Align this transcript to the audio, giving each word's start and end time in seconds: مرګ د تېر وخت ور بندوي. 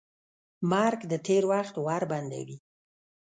مرګ 0.71 0.99
د 1.11 1.13
تېر 1.25 1.43
وخت 1.51 1.75
ور 1.85 2.03
بندوي. 2.11 2.57